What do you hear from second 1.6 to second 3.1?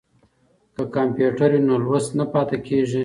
نو لوست نه پاتې کیږي.